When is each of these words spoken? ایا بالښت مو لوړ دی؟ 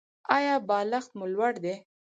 ایا 0.35 0.55
بالښت 0.67 1.09
مو 1.17 1.25
لوړ 1.33 1.53
دی؟ 1.63 1.75